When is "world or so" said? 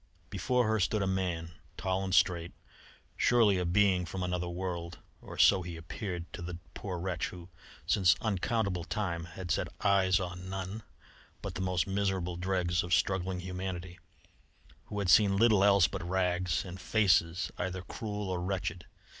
4.49-5.61